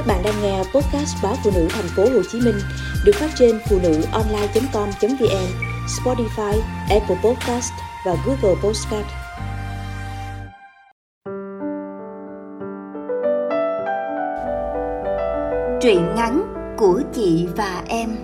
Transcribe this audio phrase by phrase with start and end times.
[0.00, 2.58] Các bạn đang nghe podcast báo phụ nữ thành phố Hồ Chí Minh
[3.04, 5.46] được phát trên phụ nữ online.com.vn,
[5.86, 7.72] Spotify, Apple Podcast
[8.06, 9.06] và Google Podcast.
[15.82, 16.42] Truyện ngắn
[16.78, 18.16] của chị và em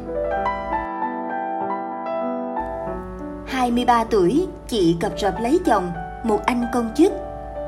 [3.46, 5.92] 23 tuổi, chị cập rập lấy chồng,
[6.24, 7.12] một anh công chức.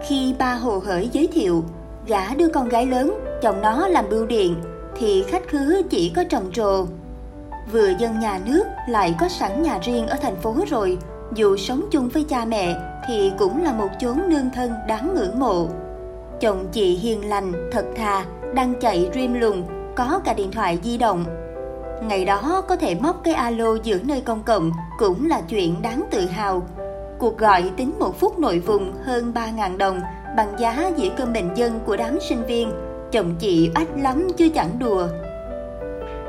[0.09, 1.65] Khi ba hồ hởi giới thiệu,
[2.09, 4.57] gả đưa con gái lớn, chồng nó làm bưu điện,
[4.97, 6.87] thì khách khứ chỉ có trầm trồ.
[7.73, 10.99] Vừa dân nhà nước lại có sẵn nhà riêng ở thành phố rồi,
[11.35, 12.77] dù sống chung với cha mẹ
[13.07, 15.69] thì cũng là một chốn nương thân đáng ngưỡng mộ.
[16.41, 20.99] Chồng chị hiền lành, thật thà, đang chạy rim lùng, có cả điện thoại di
[20.99, 21.25] động.
[22.03, 26.03] Ngày đó có thể móc cái alo giữa nơi công cộng cũng là chuyện đáng
[26.11, 26.63] tự hào.
[27.19, 30.01] Cuộc gọi tính một phút nội vùng hơn 3.000 đồng
[30.37, 32.73] bằng giá dĩa cơm bình dân của đám sinh viên.
[33.13, 35.09] Chồng chị ách lắm chứ chẳng đùa.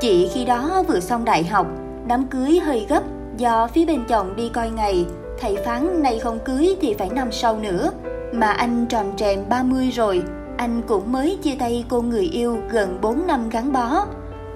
[0.00, 1.66] Chị khi đó vừa xong đại học,
[2.06, 3.02] đám cưới hơi gấp
[3.36, 5.06] do phía bên chồng đi coi ngày.
[5.40, 7.90] Thầy phán nay không cưới thì phải năm sau nữa.
[8.32, 10.22] Mà anh tròn trèm 30 rồi,
[10.56, 14.06] anh cũng mới chia tay cô người yêu gần 4 năm gắn bó.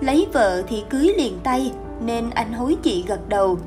[0.00, 3.58] Lấy vợ thì cưới liền tay, nên anh hối chị gật đầu.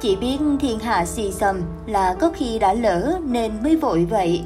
[0.00, 4.42] Chị biết thiên hạ xì xầm là có khi đã lỡ nên mới vội vậy.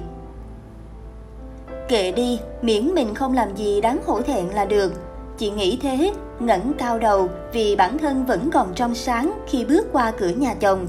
[1.89, 4.93] Kệ đi, miễn mình không làm gì đáng hổ thẹn là được.
[5.39, 9.87] Chị nghĩ thế, ngẩng cao đầu vì bản thân vẫn còn trong sáng khi bước
[9.93, 10.87] qua cửa nhà chồng.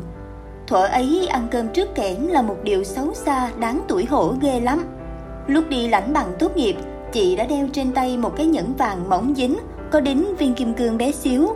[0.68, 4.60] Thuở ấy ăn cơm trước kẽn là một điều xấu xa đáng tuổi hổ ghê
[4.60, 4.86] lắm.
[5.48, 6.76] Lúc đi lãnh bằng tốt nghiệp,
[7.12, 9.58] chị đã đeo trên tay một cái nhẫn vàng mỏng dính,
[9.92, 11.56] có đính viên kim cương bé xíu.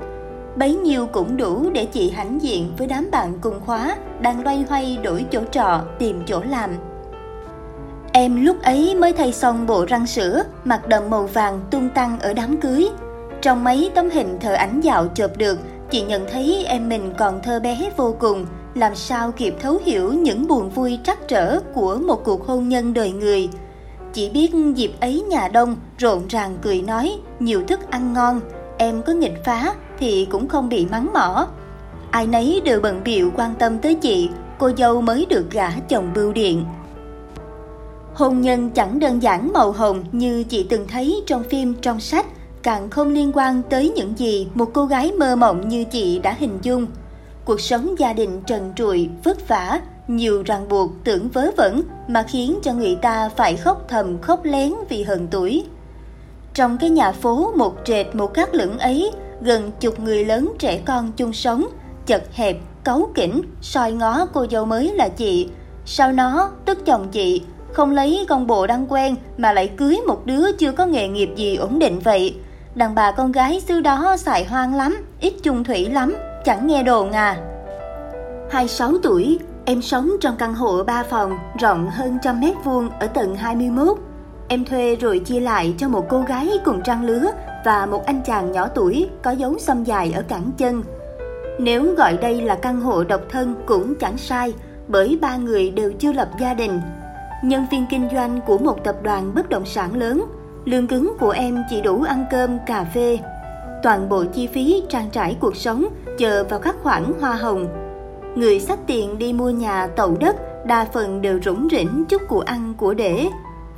[0.55, 4.65] Bấy nhiêu cũng đủ để chị hãnh diện với đám bạn cùng khóa đang loay
[4.69, 6.69] hoay đổi chỗ trọ tìm chỗ làm.
[8.19, 12.19] Em lúc ấy mới thay xong bộ răng sữa, mặc đầm màu vàng tung tăng
[12.19, 12.89] ở đám cưới.
[13.41, 15.59] Trong mấy tấm hình thờ ảnh dạo chụp được,
[15.91, 20.13] chị nhận thấy em mình còn thơ bé vô cùng, làm sao kịp thấu hiểu
[20.13, 23.49] những buồn vui trắc trở của một cuộc hôn nhân đời người.
[24.13, 28.41] Chỉ biết dịp ấy nhà đông, rộn ràng cười nói, nhiều thức ăn ngon,
[28.77, 31.47] em có nghịch phá thì cũng không bị mắng mỏ.
[32.11, 36.11] Ai nấy đều bận biệu quan tâm tới chị, cô dâu mới được gả chồng
[36.15, 36.65] bưu điện.
[38.13, 42.25] Hôn nhân chẳng đơn giản màu hồng như chị từng thấy trong phim trong sách,
[42.63, 46.35] càng không liên quan tới những gì một cô gái mơ mộng như chị đã
[46.39, 46.87] hình dung.
[47.45, 52.23] Cuộc sống gia đình trần trụi, vất vả, nhiều ràng buộc tưởng vớ vẩn mà
[52.23, 55.65] khiến cho người ta phải khóc thầm khóc lén vì hận tuổi.
[56.53, 60.81] Trong cái nhà phố một trệt một cát lửng ấy, gần chục người lớn trẻ
[60.85, 61.67] con chung sống,
[62.05, 65.49] chật hẹp, cấu kỉnh, soi ngó cô dâu mới là chị.
[65.85, 67.41] Sau nó, tức chồng chị,
[67.73, 71.29] không lấy con bộ đang quen mà lại cưới một đứa chưa có nghề nghiệp
[71.35, 72.35] gì ổn định vậy.
[72.75, 76.15] Đàn bà con gái xứ đó xài hoang lắm, ít chung thủy lắm,
[76.45, 77.37] chẳng nghe đồn à.
[78.51, 83.07] 26 tuổi, em sống trong căn hộ 3 phòng rộng hơn trăm mét vuông ở
[83.07, 83.97] tầng 21.
[84.47, 87.31] Em thuê rồi chia lại cho một cô gái cùng trang lứa
[87.65, 90.83] và một anh chàng nhỏ tuổi có dấu xăm dài ở cẳng chân.
[91.59, 94.53] Nếu gọi đây là căn hộ độc thân cũng chẳng sai,
[94.87, 96.81] bởi ba người đều chưa lập gia đình.
[97.43, 100.25] Nhân viên kinh doanh của một tập đoàn bất động sản lớn,
[100.65, 103.19] lương cứng của em chỉ đủ ăn cơm, cà phê.
[103.83, 105.85] Toàn bộ chi phí trang trải cuộc sống
[106.17, 107.67] chờ vào các khoản hoa hồng.
[108.35, 112.41] Người sách tiền đi mua nhà tậu đất đa phần đều rủng rỉnh chút của
[112.41, 113.27] ăn của để.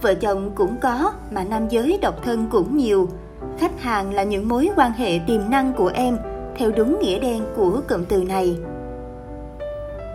[0.02, 3.10] Vợ chồng cũng có mà nam giới độc thân cũng nhiều.
[3.58, 6.18] Khách hàng là những mối quan hệ tiềm năng của em,
[6.58, 8.58] theo đúng nghĩa đen của cụm từ này.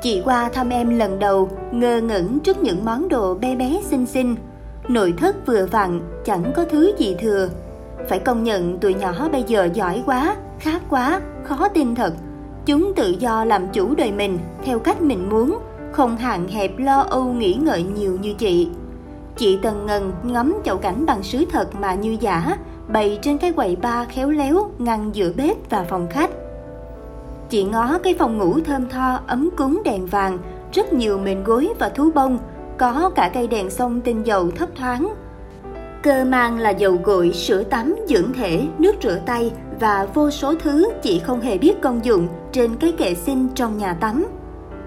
[0.03, 4.07] Chị qua thăm em lần đầu, ngơ ngẩn trước những món đồ bé bé xinh
[4.07, 4.37] xinh.
[4.89, 7.49] Nội thất vừa vặn, chẳng có thứ gì thừa.
[8.09, 12.15] Phải công nhận tụi nhỏ bây giờ giỏi quá, khác quá, khó tin thật.
[12.67, 15.59] Chúng tự do làm chủ đời mình theo cách mình muốn,
[15.93, 18.69] không hạn hẹp lo âu nghĩ ngợi nhiều như chị.
[19.37, 22.57] Chị tần ngần ngắm chậu cảnh bằng sứ thật mà như giả,
[22.89, 26.31] bày trên cái quầy ba khéo léo ngăn giữa bếp và phòng khách.
[27.51, 30.39] Chị ngó cái phòng ngủ thơm tho, ấm cúng đèn vàng,
[30.73, 32.39] rất nhiều mền gối và thú bông,
[32.79, 35.15] có cả cây đèn sông tinh dầu thấp thoáng.
[36.03, 39.51] Cơ mang là dầu gội, sữa tắm, dưỡng thể, nước rửa tay
[39.81, 43.79] và vô số thứ chị không hề biết công dụng trên cái kệ sinh trong
[43.79, 44.27] nhà tắm.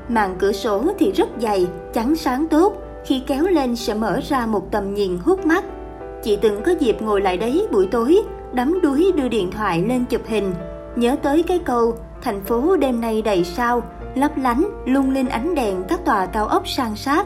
[0.09, 2.73] Màn cửa sổ thì rất dày, trắng sáng tốt,
[3.05, 5.63] khi kéo lên sẽ mở ra một tầm nhìn hút mắt.
[6.23, 8.21] Chị từng có dịp ngồi lại đấy buổi tối,
[8.53, 10.53] đắm đuối đưa điện thoại lên chụp hình,
[10.95, 13.83] nhớ tới cái câu thành phố đêm nay đầy sao,
[14.15, 17.25] lấp lánh, lung linh ánh đèn các tòa cao ốc sang sát.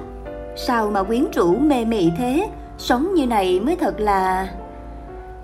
[0.55, 4.47] Sao mà quyến rũ mê mị thế, sống như này mới thật là...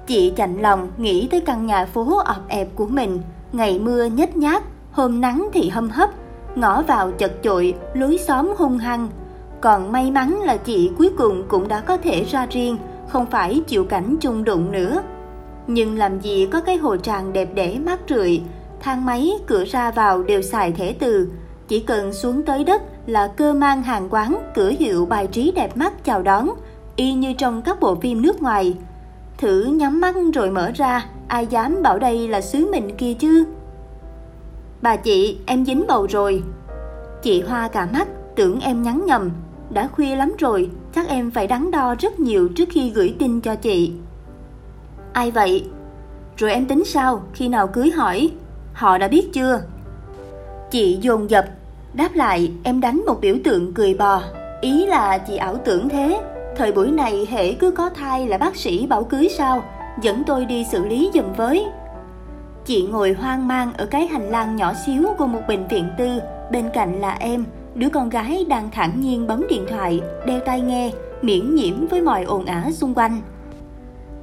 [0.08, 4.38] Chị chạnh lòng nghĩ tới căn nhà phố ọp ẹp của mình, ngày mưa nhếch
[4.38, 6.10] nhác, hôm nắng thì hâm hấp,
[6.56, 9.10] ngõ vào chật chội, lối xóm hung hăng.
[9.62, 13.62] Còn may mắn là chị cuối cùng cũng đã có thể ra riêng, không phải
[13.68, 15.02] chịu cảnh chung đụng nữa.
[15.68, 18.42] Nhưng làm gì có cái hồ tràng đẹp đẽ mát rượi,
[18.80, 21.30] thang máy, cửa ra vào đều xài thẻ từ.
[21.68, 25.78] Chỉ cần xuống tới đất là cơ mang hàng quán, cửa hiệu bài trí đẹp
[25.78, 26.50] mắt chào đón,
[26.96, 28.78] y như trong các bộ phim nước ngoài.
[29.38, 33.46] Thử nhắm mắt rồi mở ra, ai dám bảo đây là xứ mình kia chứ?
[34.82, 36.44] Bà chị, em dính bầu rồi.
[37.24, 39.32] Chị hoa cả mắt, tưởng em nhắn nhầm.
[39.70, 43.42] Đã khuya lắm rồi, chắc em phải đắn đo rất nhiều trước khi gửi tin
[43.42, 43.92] cho chị.
[45.14, 45.66] Ai vậy?
[46.38, 48.32] Rồi em tính sao, khi nào cưới hỏi?
[48.80, 49.62] Họ đã biết chưa?
[50.72, 51.46] Chị dồn dập,
[51.94, 54.22] đáp lại em đánh một biểu tượng cười bò.
[54.62, 56.22] Ý là chị ảo tưởng thế,
[56.58, 59.64] thời buổi này hễ cứ có thai là bác sĩ bảo cưới sao,
[60.02, 61.66] dẫn tôi đi xử lý dùm với.
[62.66, 66.20] Chị ngồi hoang mang ở cái hành lang nhỏ xíu của một bệnh viện tư,
[66.52, 70.62] bên cạnh là em, đứa con gái đang thản nhiên bấm điện thoại, đeo tai
[70.62, 70.92] nghe,
[71.22, 73.22] miễn nhiễm với mọi ồn ả xung quanh.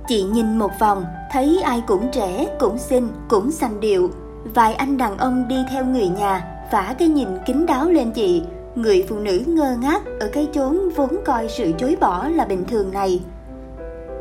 [0.09, 4.11] Chị nhìn một vòng, thấy ai cũng trẻ, cũng xinh, cũng xanh điệu.
[4.55, 8.43] Vài anh đàn ông đi theo người nhà, vả cái nhìn kính đáo lên chị.
[8.75, 12.65] Người phụ nữ ngơ ngác ở cái chốn vốn coi sự chối bỏ là bình
[12.69, 13.21] thường này.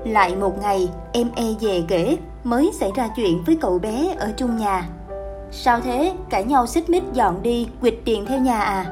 [0.06, 4.31] Lại một ngày, em e về kể, mới xảy ra chuyện với cậu bé ở
[4.38, 4.89] chung nhà.
[5.51, 6.13] Sao thế?
[6.30, 8.86] Cãi nhau xích mích dọn đi, quỵt tiền theo nhà à?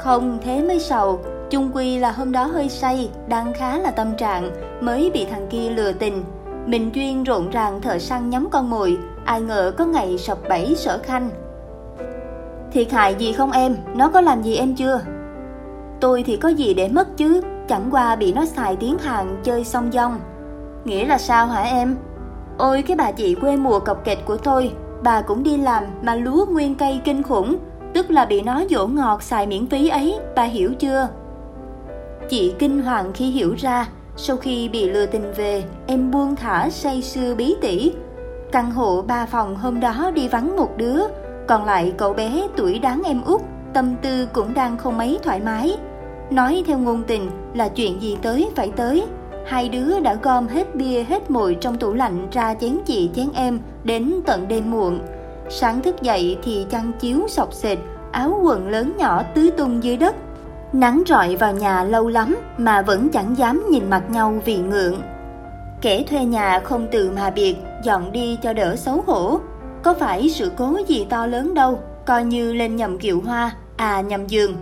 [0.00, 1.20] Không, thế mới sầu.
[1.50, 5.46] Chung quy là hôm đó hơi say, đang khá là tâm trạng, mới bị thằng
[5.50, 6.24] kia lừa tình.
[6.66, 10.74] Mình duyên rộn ràng thợ săn nhắm con mồi, ai ngờ có ngày sập bẫy
[10.76, 11.30] sở khanh.
[12.72, 13.76] Thiệt hại gì không em?
[13.94, 15.00] Nó có làm gì em chưa?
[16.00, 19.64] Tôi thì có gì để mất chứ, chẳng qua bị nó xài tiếng hàng chơi
[19.64, 20.20] song dong.
[20.84, 21.96] Nghĩa là sao hả em?
[22.58, 24.72] Ôi cái bà chị quê mùa cọc kệch của tôi,
[25.02, 27.56] bà cũng đi làm mà lúa nguyên cây kinh khủng,
[27.94, 31.08] tức là bị nó dỗ ngọt xài miễn phí ấy, bà hiểu chưa?
[32.28, 36.70] Chị kinh hoàng khi hiểu ra, sau khi bị lừa tình về, em buông thả
[36.70, 37.92] say sưa bí tỉ.
[38.54, 41.00] Căn hộ ba phòng hôm đó đi vắng một đứa,
[41.48, 43.40] còn lại cậu bé tuổi đáng em út,
[43.72, 45.76] tâm tư cũng đang không mấy thoải mái.
[46.30, 49.06] Nói theo ngôn tình là chuyện gì tới phải tới,
[49.46, 53.28] hai đứa đã gom hết bia hết mồi trong tủ lạnh ra chén chị chén
[53.34, 55.00] em đến tận đêm muộn.
[55.48, 57.78] Sáng thức dậy thì chăn chiếu sọc sệt,
[58.12, 60.14] áo quần lớn nhỏ tứ tung dưới đất.
[60.72, 65.02] Nắng rọi vào nhà lâu lắm mà vẫn chẳng dám nhìn mặt nhau vì ngượng.
[65.80, 69.40] Kẻ thuê nhà không từ mà biệt, dọn đi cho đỡ xấu hổ.
[69.82, 74.00] Có phải sự cố gì to lớn đâu, coi như lên nhầm kiệu hoa, à
[74.00, 74.56] nhầm giường.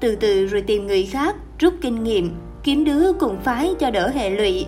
[0.00, 2.30] Từ từ rồi tìm người khác, rút kinh nghiệm,
[2.62, 4.66] kiếm đứa cùng phái cho đỡ hệ lụy.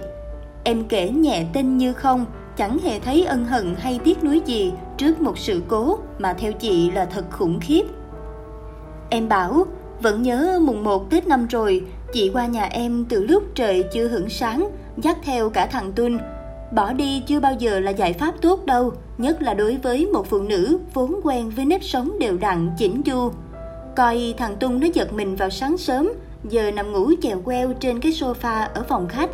[0.64, 2.26] Em kể nhẹ tin như không,
[2.56, 6.52] chẳng hề thấy ân hận hay tiếc nuối gì trước một sự cố mà theo
[6.52, 7.82] chị là thật khủng khiếp.
[9.10, 9.64] Em bảo,
[10.02, 14.08] vẫn nhớ mùng 1 Tết năm rồi, chị qua nhà em từ lúc trời chưa
[14.08, 16.18] hưởng sáng, dắt theo cả thằng Tuân.
[16.72, 20.26] Bỏ đi chưa bao giờ là giải pháp tốt đâu, nhất là đối với một
[20.26, 23.32] phụ nữ vốn quen với nếp sống đều đặn, chỉnh chu.
[23.96, 26.12] Coi thằng Tung nó giật mình vào sáng sớm,
[26.44, 29.30] giờ nằm ngủ chèo queo trên cái sofa ở phòng khách.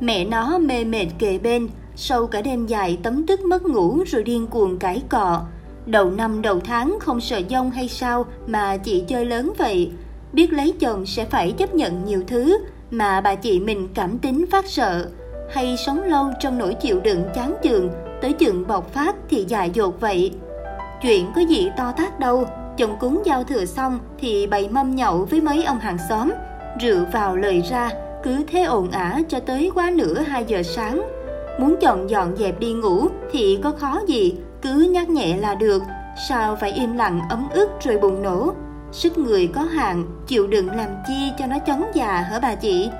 [0.00, 4.22] Mẹ nó mê mệt kề bên, sau cả đêm dài tấm tức mất ngủ rồi
[4.22, 5.42] điên cuồng cãi cọ.
[5.86, 9.90] Đầu năm đầu tháng không sợ dông hay sao mà chị chơi lớn vậy.
[10.32, 12.58] Biết lấy chồng sẽ phải chấp nhận nhiều thứ
[12.90, 15.08] mà bà chị mình cảm tính phát sợ.
[15.50, 17.90] Hay sống lâu trong nỗi chịu đựng chán chường,
[18.22, 20.32] tới chừng bộc phát thì dại dột vậy.
[21.02, 22.44] Chuyện có gì to tát đâu,
[22.76, 26.32] chồng cúng giao thừa xong thì bày mâm nhậu với mấy ông hàng xóm,
[26.80, 27.90] rượu vào lời ra,
[28.22, 31.02] cứ thế ồn ả cho tới quá nửa 2 giờ sáng.
[31.60, 35.82] Muốn chọn dọn dẹp đi ngủ thì có khó gì, cứ nhắc nhẹ là được,
[36.28, 38.52] sao phải im lặng ấm ức rồi bùng nổ.
[38.92, 42.90] Sức người có hạn, chịu đựng làm chi cho nó chóng già hả bà chị?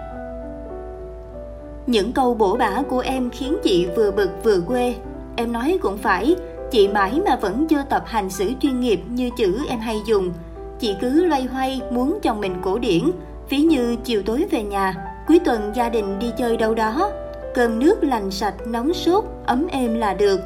[1.87, 4.95] Những câu bổ bả của em khiến chị vừa bực vừa quê.
[5.37, 6.37] Em nói cũng phải,
[6.71, 10.33] Chị mãi mà vẫn chưa tập hành xử chuyên nghiệp như chữ em hay dùng.
[10.81, 13.11] Chị cứ loay hoay muốn chồng mình cổ điển,
[13.49, 14.95] ví như chiều tối về nhà,
[15.28, 17.11] cuối tuần gia đình đi chơi đâu đó.
[17.55, 20.40] Cơm nước lành sạch, nóng sốt, ấm êm là được.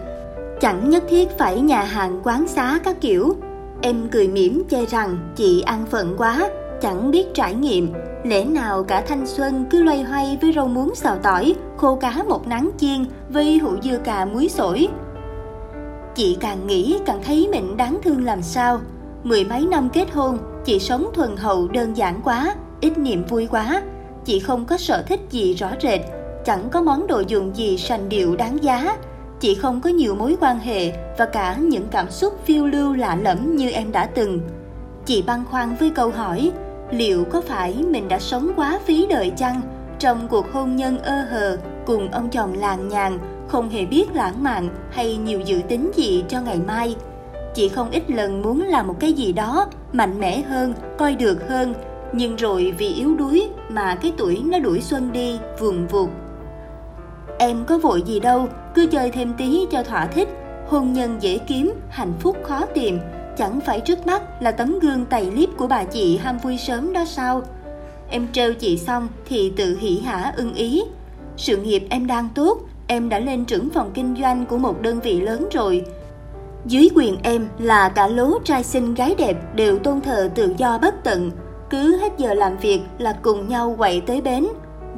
[0.60, 3.36] Chẳng nhất thiết phải nhà hàng quán xá các kiểu.
[3.82, 6.50] Em cười mỉm chê rằng chị ăn phận quá,
[6.82, 7.92] chẳng biết trải nghiệm.
[8.24, 12.22] Lẽ nào cả thanh xuân cứ loay hoay với rau muống xào tỏi, khô cá
[12.28, 14.88] một nắng chiên, với hũ dưa cà muối sổi,
[16.14, 18.80] Chị càng nghĩ càng thấy mình đáng thương làm sao.
[19.24, 23.46] Mười mấy năm kết hôn, chị sống thuần hậu đơn giản quá, ít niềm vui
[23.46, 23.82] quá.
[24.24, 26.00] Chị không có sở thích gì rõ rệt,
[26.44, 28.96] chẳng có món đồ dùng gì sành điệu đáng giá.
[29.40, 33.16] Chị không có nhiều mối quan hệ và cả những cảm xúc phiêu lưu lạ
[33.22, 34.40] lẫm như em đã từng.
[35.06, 36.52] Chị băn khoăn với câu hỏi,
[36.90, 39.60] liệu có phải mình đã sống quá phí đời chăng
[39.98, 41.56] trong cuộc hôn nhân ơ hờ
[41.86, 43.18] cùng ông chồng làng nhàng,
[43.48, 46.96] không hề biết lãng mạn hay nhiều dự tính gì cho ngày mai.
[47.54, 51.48] Chị không ít lần muốn làm một cái gì đó mạnh mẽ hơn, coi được
[51.48, 51.74] hơn,
[52.12, 56.08] nhưng rồi vì yếu đuối mà cái tuổi nó đuổi xuân đi, vườn vụt.
[57.38, 60.28] Em có vội gì đâu, cứ chơi thêm tí cho thỏa thích,
[60.68, 62.98] hôn nhân dễ kiếm, hạnh phúc khó tìm,
[63.40, 66.92] chẳng phải trước mắt là tấm gương tày liếp của bà chị ham vui sớm
[66.92, 67.42] đó sao?
[68.10, 70.82] Em trêu chị xong thì tự hỉ hả ưng ý.
[71.36, 75.00] Sự nghiệp em đang tốt, em đã lên trưởng phòng kinh doanh của một đơn
[75.00, 75.84] vị lớn rồi.
[76.66, 80.78] Dưới quyền em là cả lố trai xinh gái đẹp đều tôn thờ tự do
[80.78, 81.30] bất tận.
[81.70, 84.46] Cứ hết giờ làm việc là cùng nhau quậy tới bến.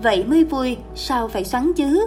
[0.02, 2.06] Vậy mới vui, sao phải xoắn chứ?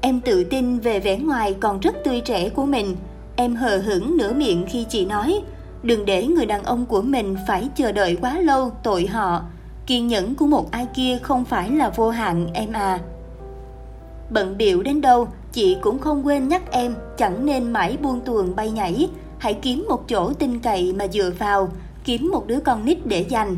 [0.00, 2.96] Em tự tin về vẻ ngoài còn rất tươi trẻ của mình.
[3.36, 5.40] Em hờ hững nửa miệng khi chị nói,
[5.86, 9.42] đừng để người đàn ông của mình phải chờ đợi quá lâu tội họ.
[9.86, 12.98] Kiên nhẫn của một ai kia không phải là vô hạn em à.
[14.30, 18.56] Bận biểu đến đâu, chị cũng không quên nhắc em chẳng nên mãi buông tuồng
[18.56, 19.08] bay nhảy.
[19.38, 21.68] Hãy kiếm một chỗ tin cậy mà dựa vào,
[22.04, 23.56] kiếm một đứa con nít để dành.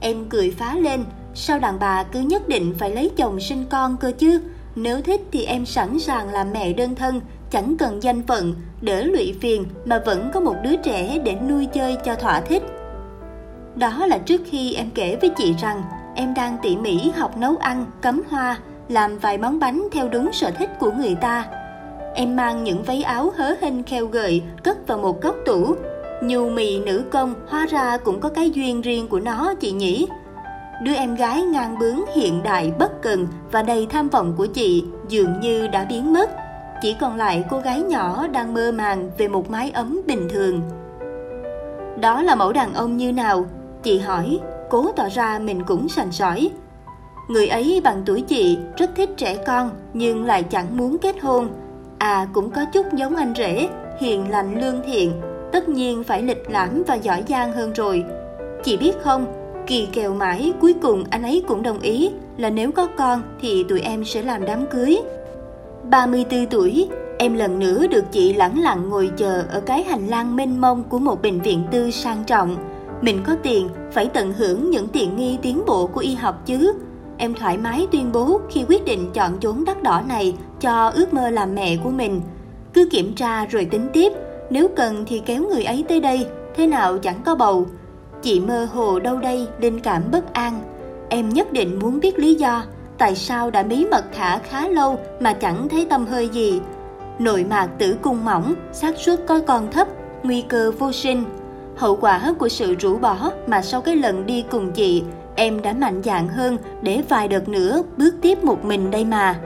[0.00, 3.96] Em cười phá lên, sao đàn bà cứ nhất định phải lấy chồng sinh con
[3.96, 4.40] cơ chứ?
[4.76, 9.02] Nếu thích thì em sẵn sàng làm mẹ đơn thân, chẳng cần danh phận, đỡ
[9.02, 12.62] lụy phiền mà vẫn có một đứa trẻ để nuôi chơi cho thỏa thích.
[13.76, 15.82] Đó là trước khi em kể với chị rằng
[16.14, 20.32] em đang tỉ mỉ học nấu ăn, cắm hoa, làm vài món bánh theo đúng
[20.32, 21.44] sở thích của người ta.
[22.14, 25.74] Em mang những váy áo hớ hênh kheo gợi cất vào một góc tủ.
[26.22, 30.06] Nhu mì nữ công hóa ra cũng có cái duyên riêng của nó chị nhỉ.
[30.82, 34.84] Đứa em gái ngang bướng hiện đại bất cần và đầy tham vọng của chị
[35.08, 36.30] dường như đã biến mất.
[36.80, 40.62] Chỉ còn lại cô gái nhỏ đang mơ màng về một mái ấm bình thường.
[42.00, 43.46] Đó là mẫu đàn ông như nào?
[43.82, 46.50] Chị hỏi, cố tỏ ra mình cũng sành sỏi.
[47.28, 51.48] Người ấy bằng tuổi chị, rất thích trẻ con nhưng lại chẳng muốn kết hôn.
[51.98, 53.68] À cũng có chút giống anh rể,
[54.00, 55.12] hiền lành lương thiện,
[55.52, 58.04] tất nhiên phải lịch lãm và giỏi giang hơn rồi.
[58.64, 59.26] Chị biết không,
[59.66, 63.64] kỳ kèo mãi cuối cùng anh ấy cũng đồng ý là nếu có con thì
[63.68, 65.00] tụi em sẽ làm đám cưới.
[65.90, 70.36] 34 tuổi, em lần nữa được chị lẳng lặng ngồi chờ ở cái hành lang
[70.36, 72.56] mênh mông của một bệnh viện tư sang trọng.
[73.02, 76.72] Mình có tiền, phải tận hưởng những tiện nghi tiến bộ của y học chứ.
[77.16, 81.14] Em thoải mái tuyên bố khi quyết định chọn chốn đắt đỏ này cho ước
[81.14, 82.20] mơ làm mẹ của mình.
[82.74, 84.12] Cứ kiểm tra rồi tính tiếp,
[84.50, 87.66] nếu cần thì kéo người ấy tới đây, thế nào chẳng có bầu.
[88.22, 90.60] Chị mơ hồ đâu đây linh cảm bất an.
[91.08, 92.64] Em nhất định muốn biết lý do,
[93.00, 96.60] tại sao đã bí mật thả khá lâu mà chẳng thấy tâm hơi gì.
[97.18, 99.88] Nội mạc tử cung mỏng, xác suất có con thấp,
[100.22, 101.24] nguy cơ vô sinh.
[101.76, 105.02] Hậu quả của sự rũ bỏ mà sau cái lần đi cùng chị,
[105.36, 109.40] em đã mạnh dạn hơn để vài đợt nữa bước tiếp một mình đây mà.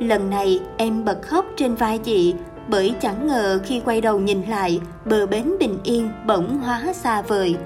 [0.00, 2.34] Lần này em bật khóc trên vai chị
[2.68, 7.22] bởi chẳng ngờ khi quay đầu nhìn lại, bờ bến bình yên bỗng hóa xa
[7.22, 7.56] vời.